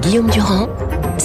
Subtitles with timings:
[0.00, 0.68] Guillaume Durand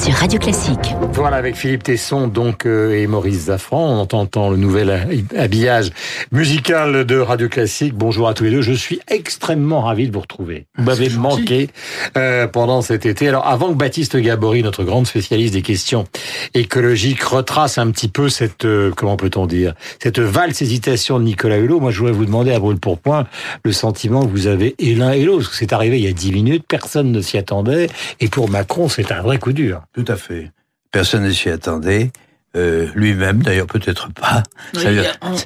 [0.07, 0.95] sur Radio Classique.
[1.11, 5.91] Voilà, avec Philippe Tesson donc euh, et Maurice Zafran, on entend le nouvel habillage
[6.31, 7.93] musical de Radio Classique.
[7.93, 10.65] Bonjour à tous les deux, je suis extrêmement ravi de vous retrouver.
[10.77, 11.69] Vous m'avez manqué
[12.15, 13.27] euh, pendant cet été.
[13.27, 16.05] Alors avant que Baptiste Gabory, notre grande spécialiste des questions
[16.53, 21.57] écologiques, retrace un petit peu cette, euh, comment peut-on dire, cette valse hésitation de Nicolas
[21.57, 23.27] Hulot, moi je voudrais vous demander à brûle pour point
[23.65, 25.53] le sentiment que vous avez et l'un et l'autre.
[25.53, 27.87] C'est arrivé il y a dix minutes, personne ne s'y attendait,
[28.21, 29.81] et pour Macron c'est un vrai coup dur.
[29.97, 30.51] Tout à fait.
[30.91, 32.11] Personne ne s'y attendait.
[32.55, 34.43] Euh, lui-même, d'ailleurs, peut-être pas.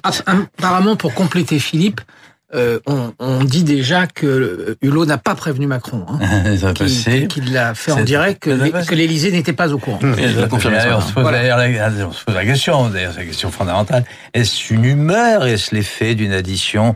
[0.03, 2.01] apparemment, pour compléter Philippe,
[2.53, 6.55] euh, on, on, dit déjà que Hulot n'a pas prévenu Macron, hein,
[7.29, 9.99] qu'il l'a fait en direct, que, que l'Élysée n'était pas au courant.
[10.03, 14.03] on, se pose d'ailleurs la, question, d'ailleurs, c'est la question fondamentale.
[14.33, 15.45] Est-ce une humeur?
[15.45, 16.95] Est-ce l'effet d'une addition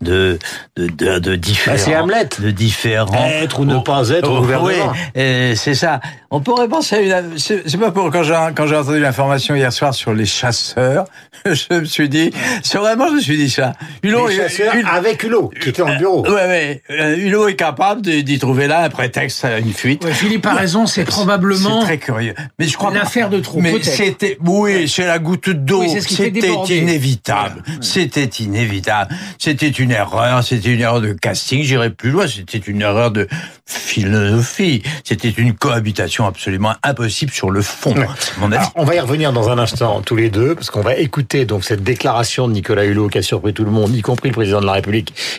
[0.00, 0.38] de
[0.76, 2.28] de, de, de différents, bah, c'est Hamlet.
[2.38, 4.92] de différents être ou ne pas être au, gouvernement.
[5.14, 6.00] Oui, c'est ça.
[6.30, 7.38] On pourrait penser à une.
[7.38, 11.06] C'est pas pour quand j'ai quand j'ai entendu l'information hier soir sur les chasseurs,
[11.46, 13.72] je me suis dit, c'est vraiment, je me suis dit ça.
[14.02, 16.26] Hulot, les chasseurs avec Hulot, qui était en bureau.
[16.26, 16.82] Ouais, ouais.
[16.90, 20.04] Euh, Hulot est capable d'y trouver là un prétexte à une fuite.
[20.04, 21.80] Ouais, Philippe a raison, c'est probablement.
[21.80, 22.34] C'est très curieux.
[22.58, 23.60] Mais je crois l'affaire de trop.
[23.60, 25.84] Mais c'était, oui, c'est la goutte d'eau.
[25.86, 27.62] c'était inévitable.
[27.80, 29.14] C'était inévitable.
[29.38, 30.42] C'était une erreur.
[30.42, 31.62] C'était une erreur de casting.
[31.62, 32.26] J'irai plus loin.
[32.26, 33.28] C'était une erreur de
[33.66, 34.82] philosophie.
[35.04, 37.94] C'était une cohabitation absolument impossible sur le fond.
[38.38, 38.66] Mon avis.
[38.74, 41.64] on va y revenir dans un instant tous les deux, parce qu'on va écouter donc
[41.64, 44.60] cette déclaration de Nicolas Hulot qui a surpris tout le monde, y compris le président
[44.60, 44.85] de la République,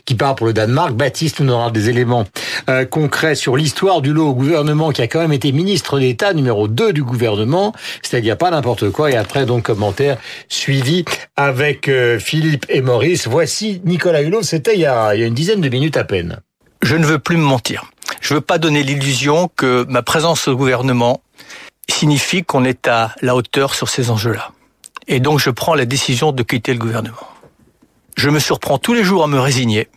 [0.06, 0.94] qui part pour le Danemark.
[0.94, 2.26] Baptiste nous aura des éléments
[2.70, 6.34] euh, concrets sur l'histoire du lot au gouvernement, qui a quand même été ministre d'État
[6.34, 9.12] numéro 2 du gouvernement, c'est-à-dire pas n'importe quoi.
[9.12, 10.18] Et après donc commentaire
[10.50, 13.28] suivi avec euh, Philippe et Maurice.
[13.28, 14.44] Voici Nicolas Hulot.
[14.44, 16.40] C'était il, il y a une dizaine de minutes à peine.
[16.82, 17.86] Je ne veux plus me mentir.
[18.22, 21.22] Je veux pas donner l'illusion que ma présence au gouvernement
[21.90, 24.52] signifie qu'on est à la hauteur sur ces enjeux-là.
[25.08, 27.16] Et donc je prends la décision de quitter le gouvernement.
[28.18, 29.90] Je me surprends tous les jours à me résigner,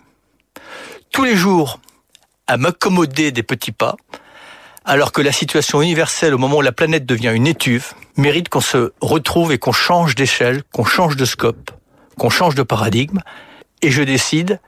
[1.10, 1.80] tous les jours
[2.46, 3.96] à m'accommoder des petits pas,
[4.84, 8.60] alors que la situation universelle au moment où la planète devient une étuve mérite qu'on
[8.60, 11.70] se retrouve et qu'on change d'échelle, qu'on change de scope,
[12.18, 13.20] qu'on change de paradigme.
[13.80, 14.60] Et je décide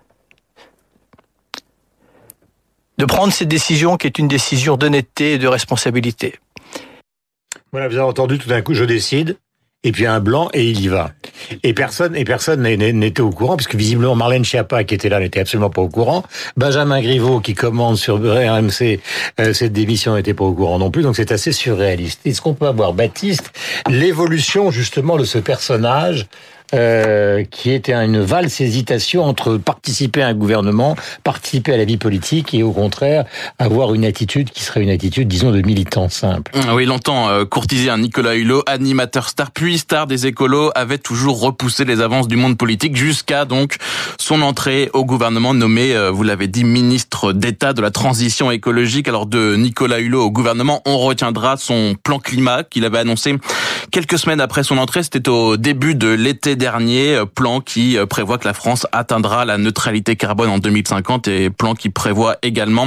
[2.96, 6.38] de prendre cette décision qui est une décision d'honnêteté et de responsabilité.
[7.70, 9.36] Voilà, vous avez entendu tout d'un coup, je décide,
[9.84, 11.10] et puis un blanc, et il y va.
[11.62, 15.40] Et personne, et personne n'était au courant, puisque visiblement Marlène Schiappa, qui était là, n'était
[15.40, 16.22] absolument pas au courant.
[16.56, 19.00] Benjamin Griveaux, qui commande sur RMC
[19.40, 21.02] euh, cette démission, n'était pas au courant non plus.
[21.02, 22.20] Donc c'est assez surréaliste.
[22.24, 23.50] Est-ce qu'on peut avoir, Baptiste,
[23.88, 26.26] l'évolution justement de ce personnage
[26.74, 31.98] euh, qui était une valse hésitation entre participer à un gouvernement, participer à la vie
[31.98, 33.24] politique et au contraire
[33.58, 36.52] avoir une attitude qui serait une attitude, disons, de militant simple.
[36.54, 40.98] Ah oui, longtemps euh, courtisé un Nicolas Hulot, animateur star puis star des écolos, avait
[40.98, 43.76] toujours repoussé les avances du monde politique jusqu'à donc
[44.18, 49.08] son entrée au gouvernement nommé, euh, vous l'avez dit, ministre d'État de la transition écologique.
[49.08, 53.36] Alors de Nicolas Hulot au gouvernement, on retiendra son plan climat qu'il avait annoncé
[53.90, 55.02] quelques semaines après son entrée.
[55.02, 59.44] C'était au début de l'été dernier, euh, plan qui euh, prévoit que la France atteindra
[59.44, 62.86] la neutralité carbone en 2050 et plan qui prévoit également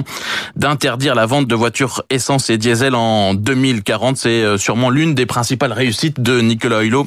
[0.55, 4.15] d'interdire la vente de voitures essence et diesel en 2040.
[4.15, 7.05] C'est euh, sûrement l'une des principales réussites de Nicolas Hulot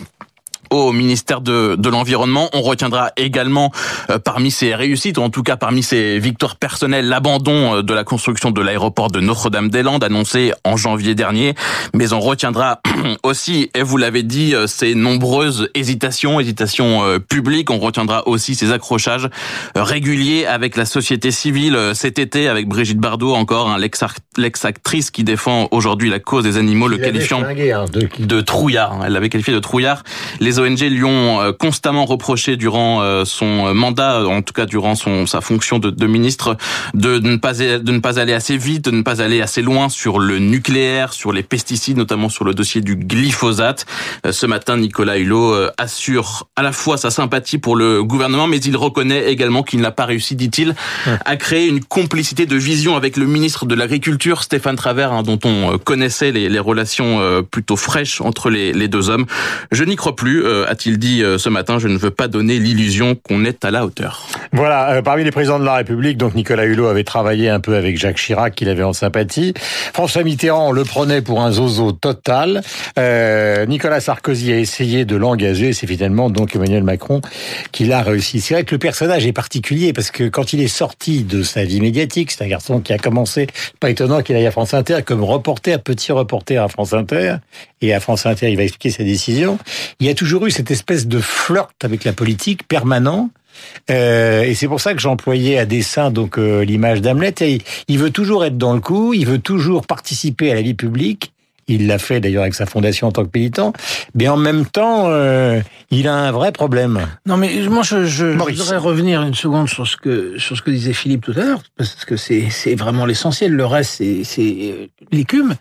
[0.71, 2.49] au ministère de, de l'Environnement.
[2.53, 3.73] On retiendra également
[4.11, 7.95] euh, parmi ses réussites, ou en tout cas parmi ses victoires personnelles, l'abandon euh, de
[7.95, 11.55] la construction de l'aéroport de Notre-Dame-des-Landes annoncé en janvier dernier.
[11.95, 12.81] Mais on retiendra
[13.23, 17.71] aussi, et vous l'avez dit, euh, ses nombreuses hésitations, hésitations publiques.
[17.71, 19.29] On retiendra aussi ses accrochages
[19.75, 25.69] réguliers avec la société civile cet été, avec Brigitte Bardot encore, hein, l'ex-actrice qui défend
[25.71, 28.09] aujourd'hui la cause des animaux, le qualifiant hein, de...
[28.19, 29.01] de trouillard.
[29.05, 30.03] Elle l'avait qualifié de trouillard.
[30.41, 34.95] Les ONG lui ont euh, constamment reproché durant euh, son mandat, en tout cas durant
[34.95, 36.57] son sa fonction de, de ministre,
[36.95, 39.89] de, ne pas de ne pas aller assez vite, de ne pas aller assez loin
[39.89, 43.87] sur le nucléaire, sur les pesticides, notamment sur le dossier du glyphosate.
[44.27, 48.59] Euh, ce matin, Nicolas Hulot assure à la fois sa sympathie pour le gouvernement, mais
[48.59, 50.75] il reconnaît également qu'il n'a pas réussi, dit-il,
[51.25, 55.39] à créer une complicité de vision avec le ministre de l'Agriculture, Stéphane Travers, hein, dont
[55.45, 59.27] on connaissait les, les relations plutôt fraîches entre les, les deux hommes.
[59.73, 60.45] Je n'y crois plus.
[60.49, 63.71] Euh, a-t-il dit euh, ce matin, je ne veux pas donner l'illusion qu'on est à
[63.71, 64.27] la hauteur.
[64.53, 67.99] Voilà, parmi les présidents de la République, donc Nicolas Hulot avait travaillé un peu avec
[67.99, 69.55] Jacques Chirac, qu'il avait en sympathie.
[69.93, 72.63] François Mitterrand le prenait pour un zozo total.
[73.69, 77.21] Nicolas Sarkozy a essayé de l'engager, c'est finalement donc Emmanuel Macron
[77.73, 78.41] qui l'a réussi.
[78.41, 81.65] C'est vrai que le personnage est particulier parce que quand il est sorti de sa
[81.65, 83.47] vie médiatique, c'est un garçon qui a commencé,
[83.81, 87.37] pas étonnant qu'il aille à France Inter comme reporter, petit reporter à France Inter,
[87.81, 89.59] et à France Inter, il va expliquer sa décision.
[90.01, 93.31] Il y a toujours eu cette espèce de flirt avec la politique permanent.
[93.91, 97.35] Euh, et c'est pour ça que j'employais à dessein donc euh, l'image d'Hamlet.
[97.89, 101.33] il veut toujours être dans le coup, il veut toujours participer à la vie publique.
[101.71, 103.61] Il l'a fait d'ailleurs avec sa fondation en tant que pénitent.
[104.15, 107.07] Mais en même temps, euh, il a un vrai problème.
[107.27, 110.71] Non, mais moi, je, je, voudrais revenir une seconde sur ce que sur ce que
[110.71, 113.53] disait Philippe tout à l'heure, parce que c'est c'est vraiment l'essentiel.
[113.53, 115.57] Le reste, c'est l'écume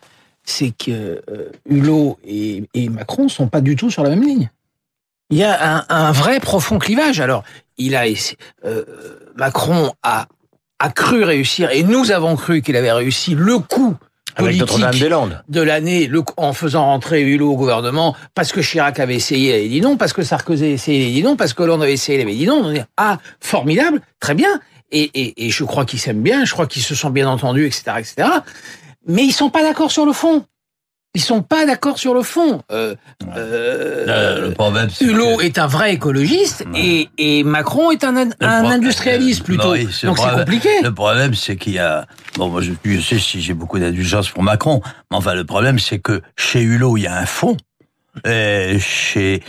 [0.50, 1.22] c'est que
[1.70, 4.50] Hulot et, et, Macron sont pas du tout sur la même ligne.
[5.30, 7.20] Il y a un, vrai profond clivage.
[7.20, 7.44] Alors,
[7.78, 8.06] il a
[8.66, 8.84] euh,
[9.36, 10.28] Macron a,
[10.80, 13.96] a cru réussir, et nous avons cru qu'il avait réussi le coup
[14.36, 14.70] politique
[15.50, 19.68] de l'année en faisant rentrer Hulot au gouvernement parce que Chirac avait essayé, il avait
[19.68, 21.94] dit non, parce que Sarkozy avait essayé, il avait dit non, parce que Hollande avait
[21.94, 22.62] essayé, il avait dit non.
[22.64, 24.60] On dit, ah, formidable, très bien.
[24.92, 27.66] Et, et, et je crois qu'ils s'aiment bien, je crois qu'ils se sont bien entendus,
[27.66, 28.28] etc., etc
[29.08, 30.46] mais ils sont pas d'accord sur le fond.
[31.14, 32.62] Ils sont pas d'accord sur le fond.
[32.72, 32.94] Euh,
[33.36, 39.44] euh, le problème, Hulot est un vrai écologiste et, et, Macron est un, un industrialiste
[39.44, 39.76] plutôt.
[39.76, 40.70] Donc c'est compliqué.
[40.84, 42.06] Le problème, c'est qu'il y a.
[42.36, 45.80] Bon, moi, je, je sais si j'ai beaucoup d'indulgence pour Macron, mais enfin, le problème,
[45.80, 47.58] c'est que chez Hulot, il y a un fond.
[48.26, 49.44] Et chez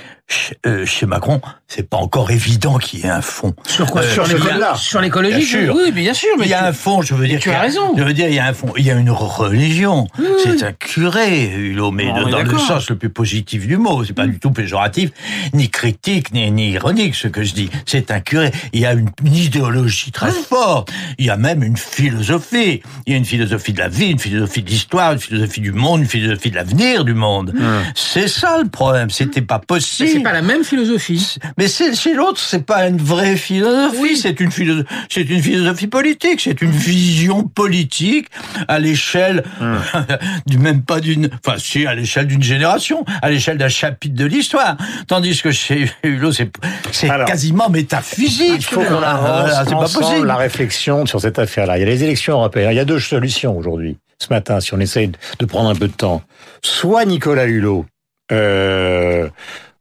[0.66, 3.54] euh, chez, Macron, c'est pas encore évident qu'il y ait un fond.
[3.66, 6.30] Sur quoi euh, Sur l'écologie Oui, bien sûr.
[6.38, 7.40] Mais il y a un fond, je veux dire.
[7.40, 7.94] Tu as raison.
[7.94, 8.72] Je veux dire, il y a un fond.
[8.78, 10.08] Il y a une religion.
[10.42, 14.02] C'est un curé, Hulot, mais dans le sens le plus positif du mot.
[14.02, 15.10] C'est pas du tout péjoratif,
[15.52, 17.68] ni critique, ni, ni ironique, ce que je dis.
[17.84, 18.50] C'est un curé.
[18.72, 20.90] Il y a une, idéologie très forte.
[21.18, 22.82] Il y a même une philosophie.
[23.06, 25.72] Il y a une philosophie de la vie, une philosophie de l'histoire, une philosophie du
[25.72, 27.54] monde, une philosophie de l'avenir du monde.
[27.94, 29.10] C'est ça le problème.
[29.10, 31.36] C'était pas possible c'est pas la même philosophie.
[31.58, 34.16] Mais chez l'autre, c'est pas une vraie philosophie.
[34.16, 36.40] C'est une philosophie, c'est une philosophie politique.
[36.40, 38.28] C'est une vision politique
[38.68, 39.80] à l'échelle hum.
[40.46, 44.24] du même pas d'une, enfin si à l'échelle d'une génération, à l'échelle d'un chapitre de
[44.24, 44.76] l'histoire.
[45.08, 46.48] Tandis que chez Hulot, c'est
[46.92, 48.58] c'est quasiment métaphysique.
[48.58, 50.28] Il faut qu'on la c'est pas possible.
[50.28, 51.76] La réflexion sur cette affaire-là.
[51.76, 52.70] Il y a les élections européennes.
[52.70, 53.98] Il y a deux solutions aujourd'hui.
[54.20, 55.10] Ce matin, si on essaye
[55.40, 56.22] de prendre un peu de temps,
[56.62, 57.84] soit Nicolas Hulot.
[58.30, 59.28] Euh,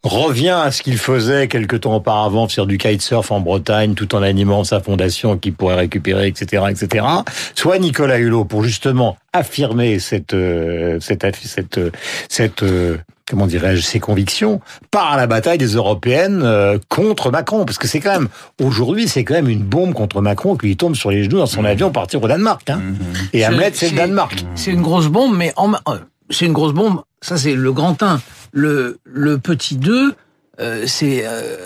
[0.08, 4.24] revient à ce qu'il faisait quelque temps auparavant, faire du kitesurf en Bretagne, tout en
[4.24, 7.06] animant sa fondation qu'il pourrait récupérer, etc., etc.
[7.56, 11.80] Soit Nicolas Hulot pour justement affirmer cette euh, cette cette
[12.30, 12.98] cette euh,
[13.30, 18.00] comment dirais-je ses convictions par la bataille des européennes euh, contre Macron parce que c'est
[18.00, 18.30] quand même
[18.62, 21.46] aujourd'hui c'est quand même une bombe contre Macron qui lui tombe sur les genoux dans
[21.46, 21.68] son mmh.
[21.68, 22.78] avion partir au Danemark hein.
[22.78, 22.96] Mmh.
[23.34, 25.74] et Hamlet c'est le Danemark c'est une grosse bombe mais en
[26.30, 28.22] c'est une grosse bombe ça c'est le grand 1
[28.52, 28.98] le,
[29.38, 30.16] petit 2,
[30.60, 31.58] euh, c'est euh,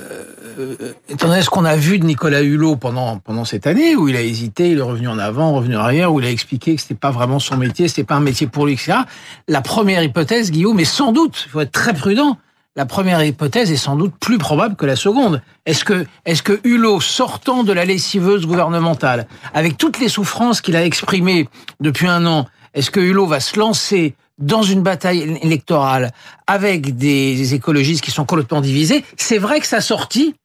[0.60, 4.10] euh, étant donné ce qu'on a vu de Nicolas Hulot pendant pendant cette année où
[4.10, 6.76] il a hésité, il est revenu en avant, revenu en arrière, où il a expliqué
[6.76, 9.00] que c'était pas vraiment son métier, c'était pas un métier pour lui, etc.
[9.48, 12.38] La première hypothèse, Guillaume, mais sans doute, il faut être très prudent.
[12.78, 15.42] La première hypothèse est sans doute plus probable que la seconde.
[15.66, 20.78] Est-ce que, est-ce que Hulot, sortant de la lessiveuse gouvernementale, avec toutes les souffrances qu'il
[20.78, 21.50] a exprimées
[21.82, 26.12] depuis un an, est-ce que Hulot va se lancer dans une bataille électorale
[26.48, 30.36] avec des écologistes qui sont complètement divisés, c'est vrai que sa sortie,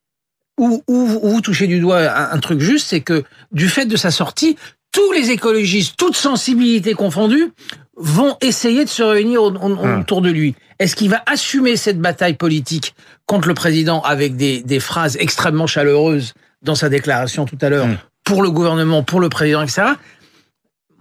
[0.58, 4.56] où, vous touchez du doigt un, truc juste, c'est que du fait de sa sortie,
[4.92, 7.52] tous les écologistes, toutes sensibilités confondues,
[7.96, 10.00] vont essayer de se réunir hum.
[10.00, 10.54] autour de lui.
[10.78, 12.94] Est-ce qu'il va assumer cette bataille politique
[13.26, 17.86] contre le président avec des, des phrases extrêmement chaleureuses dans sa déclaration tout à l'heure
[17.86, 17.98] hum.
[18.24, 19.82] pour le gouvernement, pour le président, etc.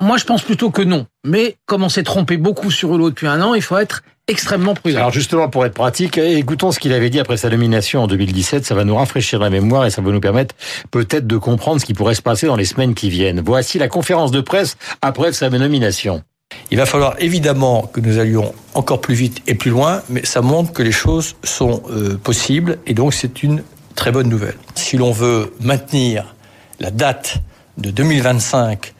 [0.02, 1.06] Moi, je pense plutôt que non.
[1.26, 4.74] Mais comme on s'est trompé beaucoup sur Hulot depuis un an, il faut être extrêmement
[4.74, 4.98] prudent.
[4.98, 8.66] Alors justement, pour être pratique, écoutons ce qu'il avait dit après sa nomination en 2017.
[8.66, 10.56] Ça va nous rafraîchir la mémoire et ça va nous permettre
[10.92, 13.42] peut-être de comprendre ce qui pourrait se passer dans les semaines qui viennent.
[13.46, 16.24] Voici la conférence de presse après sa nomination.
[16.72, 20.42] Il va falloir évidemment que nous allions encore plus vite et plus loin, mais ça
[20.42, 23.64] montre que les choses sont euh, possibles et donc c'est une
[23.96, 24.58] très bonne nouvelle.
[24.76, 26.36] Si l'on veut maintenir
[26.80, 27.38] la date
[27.78, 28.95] de 2025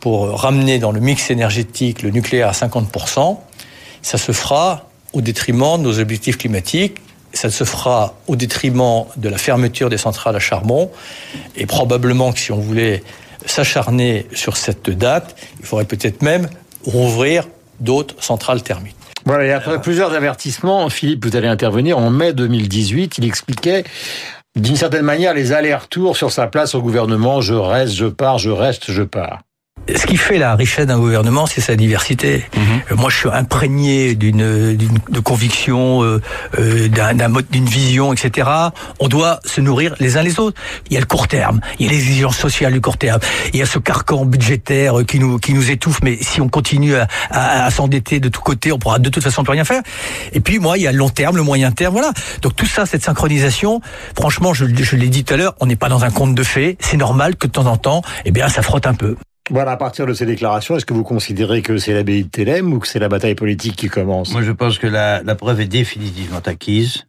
[0.00, 3.38] pour ramener dans le mix énergétique le nucléaire à 50%,
[4.02, 6.98] ça se fera au détriment de nos objectifs climatiques,
[7.32, 10.90] ça se fera au détriment de la fermeture des centrales à charbon,
[11.56, 13.02] et probablement que si on voulait
[13.46, 16.48] s'acharner sur cette date, il faudrait peut-être même
[16.84, 17.48] rouvrir
[17.80, 18.96] d'autres centrales thermiques.
[19.24, 21.98] Voilà, et après plusieurs avertissements, Philippe, vous allez intervenir.
[21.98, 23.84] En mai 2018, il expliquait
[24.56, 27.40] d'une certaine manière les allers-retours sur sa place au gouvernement.
[27.40, 29.40] Je reste, je pars, je reste, je pars
[29.96, 32.44] ce qui fait la richesse d'un gouvernement, c'est sa diversité.
[32.56, 32.98] Mhm.
[32.98, 36.20] Moi, je suis imprégné d'une de conviction, euh,
[36.58, 36.88] euh
[37.50, 38.48] d'une vision, etc.
[38.98, 40.60] On doit se nourrir les uns les autres.
[40.90, 43.20] Il y a le court terme, il y a les exigences sociales du court terme,
[43.52, 46.00] il y a ce carcan budgétaire qui nous qui nous étouffe.
[46.02, 49.42] Mais si on continue à, à, s'endetter de tous côtés, on pourra de toute façon
[49.42, 49.82] plus rien faire.
[50.32, 52.12] Et puis moi, il y a le long terme, le moyen terme, voilà.
[52.42, 53.80] Donc tout ça, cette synchronisation,
[54.16, 56.42] franchement, je, je l'ai dit tout à l'heure, on n'est pas dans un conte de
[56.42, 56.76] fées.
[56.80, 59.16] C'est normal que de temps en temps, eh bien, ça frotte un peu.
[59.50, 62.72] Voilà, à partir de ces déclarations, est-ce que vous considérez que c'est l'abbaye de Thélème
[62.72, 64.32] ou que c'est la bataille politique qui commence?
[64.32, 67.06] Moi, je pense que la, preuve est définitivement acquise.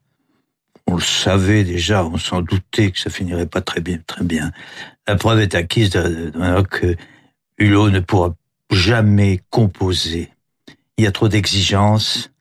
[0.87, 3.99] On le savait déjà, on s'en doutait que ça finirait pas très bien.
[4.07, 4.51] Très bien.
[5.07, 6.95] La preuve est acquise que
[7.57, 8.33] Hulot ne pourra
[8.71, 10.29] jamais composer.
[10.97, 12.31] Il y a trop d'exigences,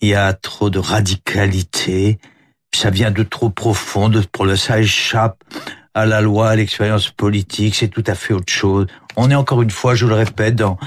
[0.00, 2.18] il y a trop de radicalité,
[2.74, 4.22] ça vient de trop profond, de,
[4.56, 5.42] ça échappe
[5.94, 8.86] à la loi, à l'expérience politique, c'est tout à fait autre chose.
[9.16, 10.78] On est encore une fois, je le répète, dans,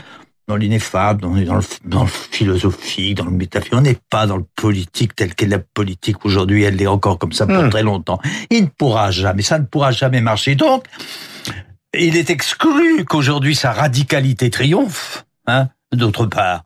[0.48, 3.74] dans l'ineffable, on est dans le, dans le philosophique, dans le métaphysique.
[3.74, 6.64] On n'est pas dans le politique tel qu'est la politique aujourd'hui.
[6.64, 7.70] Elle est encore comme ça pour hmm.
[7.70, 8.20] très longtemps.
[8.50, 10.56] Il ne pourra jamais, ça ne pourra jamais marcher.
[10.56, 10.86] Donc,
[11.98, 16.64] il est exclu qu'aujourd'hui sa radicalité triomphe, hein, d'autre part.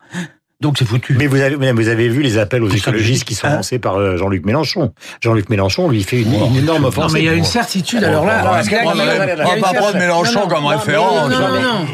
[0.66, 1.16] Donc c'est foutu.
[1.20, 3.98] Mais vous avez, vous avez vu les appels aux écologistes qui sont hein lancés par
[3.98, 4.94] euh, Jean-Luc Mélenchon.
[5.22, 7.14] Jean-Luc Mélenchon lui fait une, une énorme offense.
[7.14, 8.04] mais il y a une certitude.
[8.04, 11.32] Alors là, on va pas prendre Mélenchon comme référence.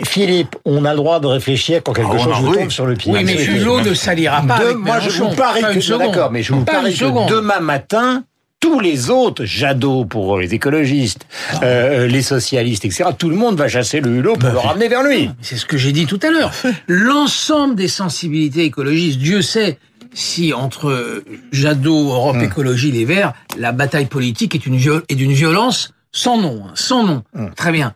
[0.08, 2.94] Philippe, on a le droit de réfléchir quand quelque ah, chose vous tombe sur le
[2.94, 3.12] pied.
[3.12, 4.62] Oui, mais Hulot ne s'alliera pas.
[4.74, 8.24] Moi, je vous parie que d'accord, mais je vous parie que demain matin,
[8.62, 11.64] tous les autres, Jadot pour les écologistes, ah.
[11.64, 14.88] euh, les socialistes, etc., tout le monde va chasser le hulot pour bah, le ramener
[14.88, 15.30] vers lui.
[15.42, 16.54] C'est ce que j'ai dit tout à l'heure.
[16.88, 19.78] L'ensemble des sensibilités écologistes, Dieu sait
[20.14, 22.44] si entre Jadot, Europe hum.
[22.44, 27.04] Écologie, les Verts, la bataille politique est, une est d'une violence sans nom, hein, sans
[27.04, 27.24] nom.
[27.36, 27.52] Hum.
[27.56, 27.96] Très bien.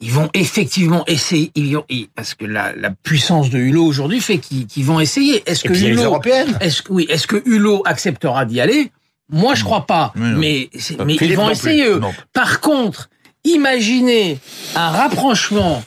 [0.00, 1.78] Ils vont effectivement essayer, ils
[2.14, 5.42] parce que la, puissance de Hulot aujourd'hui fait qu'ils vont essayer.
[5.50, 6.20] Est-ce que Hulot,
[6.60, 8.92] est-ce oui, est-ce que Hulot acceptera d'y aller?
[9.28, 10.12] Moi, je crois pas.
[10.14, 10.70] Mais,
[11.04, 12.00] mais, ils vont essayer eux.
[12.32, 13.10] Par contre,
[13.44, 14.38] imaginez
[14.74, 15.82] un rapprochement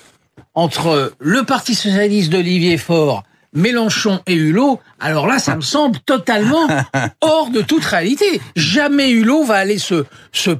[0.55, 4.79] entre le Parti socialiste d'Olivier Faure, Mélenchon et Hulot.
[4.99, 6.67] Alors là, ça me semble totalement
[7.21, 8.41] hors de toute réalité.
[8.55, 10.51] Jamais Hulot va aller se, se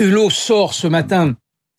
[0.00, 1.34] Hulot sort ce matin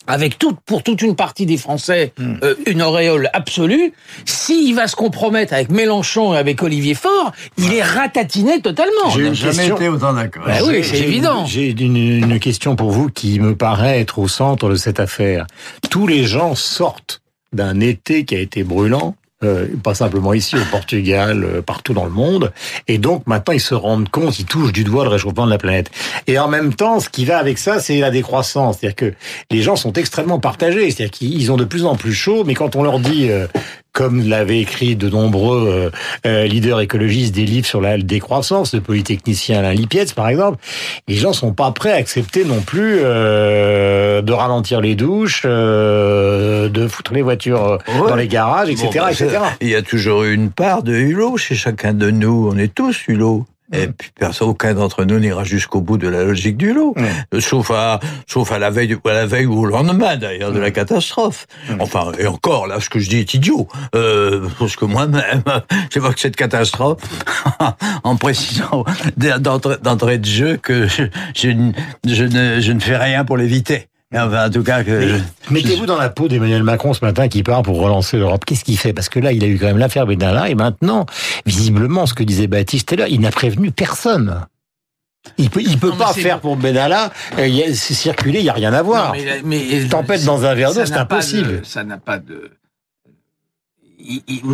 [0.08, 2.36] avec tout, pour toute une partie des Français, hmm.
[2.42, 3.92] euh, une auréole absolue.
[4.24, 9.10] S'il va se compromettre avec Mélenchon et avec Olivier Faure, il est ratatiné totalement.
[9.14, 10.44] J'ai jamais été autant d'accord.
[10.46, 11.44] Ben oui, c'est évident.
[11.46, 15.46] J'ai une, une, question pour vous qui me paraît être au centre de cette affaire.
[15.90, 17.20] Tous les gens sortent
[17.52, 22.04] d'un été qui a été brûlant euh, pas simplement ici, au Portugal, euh, partout dans
[22.04, 22.52] le monde.
[22.88, 25.58] Et donc maintenant, ils se rendent compte, ils touchent du doigt le réchauffement de la
[25.58, 25.92] planète.
[26.26, 28.78] Et en même temps, ce qui va avec ça, c'est la décroissance.
[28.80, 29.14] C'est-à-dire que
[29.52, 30.90] les gens sont extrêmement partagés.
[30.90, 33.46] C'est-à-dire qu'ils ont de plus en plus chaud, mais quand on leur dit euh,
[33.98, 35.90] comme l'avaient écrit de nombreux euh,
[36.24, 40.58] euh, leaders écologistes des livres sur la décroissance, le polytechnicien Alain Lipietz par exemple,
[41.08, 46.88] les gens sont pas prêts à accepter non plus euh, de ralentir les douches, de
[46.88, 49.38] foutre les voitures dans les garages, etc., bah, etc.
[49.60, 52.48] Il y a toujours une part de hulot chez chacun de nous.
[52.52, 53.46] On est tous hulot.
[53.72, 56.94] Et puis personne, aucun d'entre nous n'ira jusqu'au bout de la logique du lot,
[57.38, 60.70] sauf à sauf à la veille à la veille ou au lendemain d'ailleurs de la
[60.70, 61.46] catastrophe.
[61.78, 65.42] Enfin et encore là, ce que je dis est idiot, euh, parce que moi-même
[65.92, 67.02] j'évoque cette catastrophe
[68.04, 68.84] en précisant
[69.16, 71.72] d'entrée de jeu que je, je,
[72.06, 73.88] je, ne, je ne fais rien pour l'éviter.
[74.14, 77.62] Enfin, en tout cas, que mettez-vous dans la peau d'Emmanuel Macron ce matin qui part
[77.62, 78.44] pour relancer l'Europe.
[78.46, 78.94] Qu'est-ce qu'il fait?
[78.94, 81.04] Parce que là, il a eu quand même l'affaire Benalla et maintenant,
[81.44, 84.46] visiblement, ce que disait Baptiste là, il n'a prévenu personne.
[85.36, 87.12] Il peut, il peut pas faire pour Benalla.
[87.36, 89.14] C'est circulé, il y a rien à voir.
[89.14, 91.60] Non, mais, mais, Tempête dans un verre d'eau, c'est impossible.
[91.64, 92.50] ça n'a pas de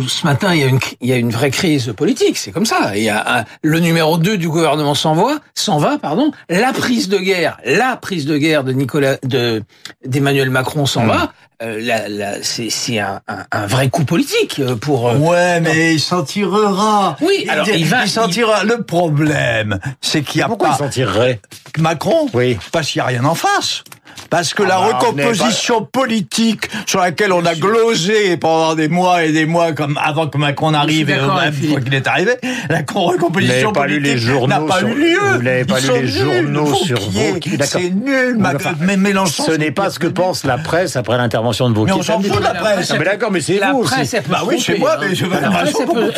[0.07, 2.65] ce matin, il y, a une, il y a une vraie crise politique, c'est comme
[2.65, 2.95] ça.
[2.95, 6.31] Il y a le numéro 2 du gouvernement s'en va, s'en va, pardon.
[6.49, 9.63] La prise de guerre, la prise de guerre de Nicolas, de
[10.05, 11.31] d'Emmanuel Macron s'en va.
[11.61, 15.09] Euh, la, la, c'est un, un, vrai coup politique euh, pour.
[15.09, 17.15] Euh, ouais, mais il s'en tirera.
[17.21, 18.03] Oui, alors il, va.
[18.03, 18.65] Il s'en tirera.
[18.65, 20.75] Le problème, c'est qu'il y a Pourquoi pas.
[20.75, 21.39] il s'en tirerait?
[21.79, 22.27] Macron.
[22.33, 22.57] Oui.
[22.73, 23.85] Parce qu'il n'y a rien en face
[24.29, 29.23] Parce que ah la bah, recomposition politique sur laquelle on a glosé pendant des mois
[29.23, 32.33] et des mois, comme avant que Macron arrive et fois qu'il est arrivé,
[32.69, 35.19] la recomposition politique n'a pas eu lieu.
[35.35, 37.57] Vous n'avez pas lu les journaux sur Vauquier.
[37.63, 38.37] C'est nul,
[38.79, 39.43] mais Mélenchon.
[39.43, 41.93] Ce n'est pas ce que pense la presse après l'intervention de Vauquier.
[41.93, 42.91] Mais on s'en fout de la presse.
[42.91, 44.17] Ah, mais d'accord, mais c'est vous aussi.
[44.29, 45.73] Bah oui, c'est moi, mais je veux la presse,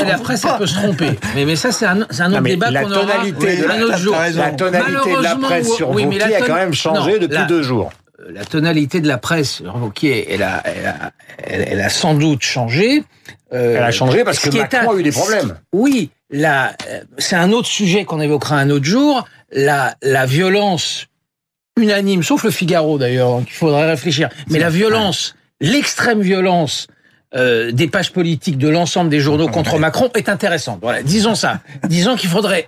[0.08, 1.20] la presse, elle peut se tromper.
[1.36, 4.16] Mais, mais ça, c'est un, un autre débat qu'on aura un autre jour.
[4.36, 7.77] La tonalité de la presse sur Vauquier a quand même changé depuis deux jours
[8.30, 11.12] la tonalité de la presse Vauquier, elle a, elle a,
[11.44, 13.04] elle, a sans doute changé.
[13.54, 15.58] Euh, elle a changé parce que Macron a eu des problèmes.
[15.74, 16.74] Oui, là,
[17.18, 19.28] c'est un autre sujet qu'on évoquera un autre jour.
[19.52, 21.08] La, la violence
[21.78, 24.30] unanime, sauf le Figaro d'ailleurs, donc il faudrait réfléchir.
[24.50, 26.88] Mais la violence, l'extrême violence
[27.36, 30.80] euh, des pages politiques de l'ensemble des journaux contre Macron est intéressante.
[30.82, 31.60] Voilà, disons ça.
[31.90, 32.68] disons qu'il faudrait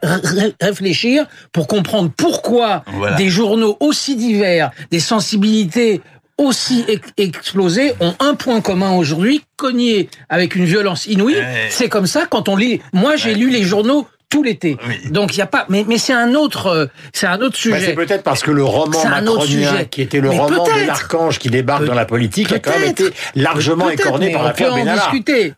[0.61, 2.83] réfléchir pour comprendre pourquoi
[3.17, 6.01] des journaux aussi divers, des sensibilités
[6.37, 6.85] aussi
[7.17, 11.37] explosées ont un point commun aujourd'hui, cogné avec une violence inouïe.
[11.69, 12.81] C'est comme ça quand on lit.
[12.93, 14.77] Moi, j'ai lu les journaux tout l'été.
[15.09, 17.79] Donc il y a pas, mais, mais c'est un autre, euh, c'est un autre sujet.
[17.79, 21.85] c'est peut-être parce que le roman macronien, qui était le roman de l'archange qui débarque
[21.85, 23.05] dans la politique, a quand même été
[23.35, 25.01] largement écorné par l'affaire Benalla.
[25.01, 25.53] discuter.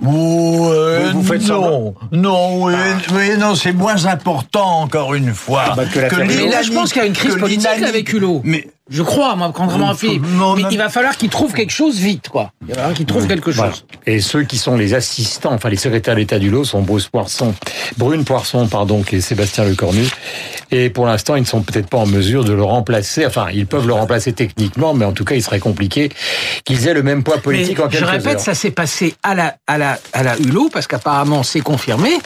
[0.00, 3.36] Vous faites non, non, oui, ah.
[3.38, 6.92] non, c'est moins important encore une fois ah bah, que, que Mais là, je pense
[6.92, 8.40] qu'il y a une crise politique avec Hulot.
[8.44, 10.24] Mais je crois, moi, contrairement à Philippe.
[10.56, 12.52] Mais il va falloir qu'il trouve quelque chose vite, quoi.
[12.62, 13.84] Il va falloir qu'il trouve quelque chose.
[14.06, 17.54] Et ceux qui sont les assistants, enfin les secrétaires d'État du lot, sont Bruce Poisson,
[17.96, 20.04] Brune Poisson, pardon, et Sébastien Lecornu.
[20.72, 23.24] Et pour l'instant, ils ne sont peut-être pas en mesure de le remplacer.
[23.26, 26.10] Enfin, ils peuvent le remplacer techniquement, mais en tout cas, il serait compliqué
[26.64, 29.54] qu'ils aient le même poids politique en quelques Je répète, ça s'est passé à la,
[29.66, 32.18] à la, à la Hulot, parce qu'apparemment, c'est confirmé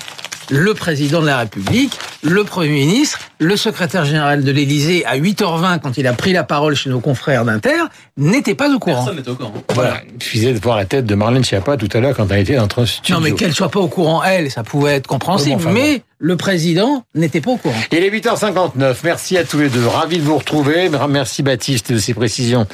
[0.50, 5.80] le président de la République, le Premier ministre, le secrétaire général de l'Élysée à 8h20
[5.80, 7.82] quand il a pris la parole chez nos confrères d'Inter,
[8.16, 9.04] n'était pas au courant.
[9.04, 9.52] Personne n'est au courant.
[9.74, 10.00] Voilà.
[10.14, 12.54] Il suffisait de voir la tête de Marlène Schiappa tout à l'heure quand elle était
[12.54, 13.14] dans notre studio.
[13.16, 17.04] Non mais qu'elle soit pas au courant, elle, ça pouvait être compréhensible, mais le président
[17.14, 17.74] n'était pas au courant.
[17.92, 18.96] Il est 8h59.
[19.04, 19.86] Merci à tous les deux.
[19.86, 20.88] Ravi de vous retrouver.
[21.08, 22.66] Merci Baptiste de ces précisions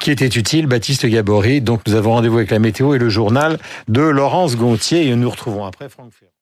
[0.00, 0.66] qui étaient utiles.
[0.66, 1.60] Baptiste Gabory.
[1.60, 5.16] Donc nous avons rendez-vous avec la météo et le journal de Laurence Gontier et nous
[5.16, 6.32] nous retrouvons après Franck Ferrand.